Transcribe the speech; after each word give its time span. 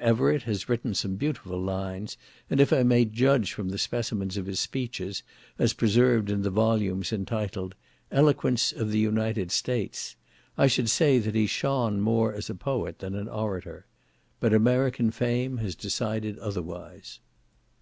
Everett 0.00 0.44
has 0.44 0.70
written 0.70 0.94
some 0.94 1.16
beautiful 1.16 1.60
lines, 1.60 2.16
and 2.48 2.60
if 2.62 2.72
I 2.72 2.82
may 2.82 3.04
judge 3.04 3.52
from 3.52 3.68
the 3.68 3.76
specimens 3.76 4.38
of 4.38 4.46
his 4.46 4.58
speeches, 4.58 5.22
as 5.58 5.74
preserved 5.74 6.30
in 6.30 6.40
the 6.40 6.48
volumes 6.48 7.12
intitled 7.12 7.74
"Eloquence 8.10 8.72
of 8.72 8.90
the 8.90 8.98
United 8.98 9.50
States," 9.52 10.16
I 10.56 10.66
should 10.66 10.88
say 10.88 11.18
that 11.18 11.34
he 11.34 11.46
shone 11.46 12.00
more 12.00 12.32
as 12.32 12.48
a 12.48 12.54
poet 12.54 13.00
than 13.00 13.14
an 13.14 13.28
orator. 13.28 13.84
But 14.40 14.54
American 14.54 15.10
fame 15.10 15.58
has 15.58 15.74
decided 15.74 16.38
otherwise. 16.38 17.18